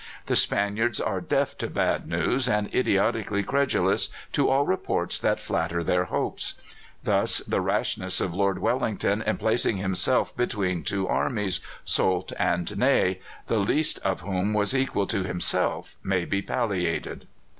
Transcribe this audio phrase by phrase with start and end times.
[0.25, 5.83] The Spaniards are deaf to bad news and idiotically credulous to all reports that flatter
[5.83, 6.55] their hopes.
[7.03, 13.19] Thus the rashness of Lord Wellington in placing himself between two armies, Soult and Ney,
[13.45, 17.27] the least of whom was equal to himself, may be palliated.